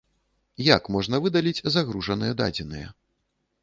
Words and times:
Як 0.77 0.89
можна 0.95 1.21
выдаліць 1.27 1.69
загружаныя 1.77 2.33
дадзеныя? 2.43 2.87